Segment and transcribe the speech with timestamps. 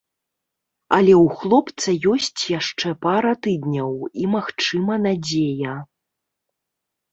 [0.97, 3.93] Але ў хлопца ёсць яшчэ пара тыдняў
[4.23, 5.79] і, магчыма, надзея.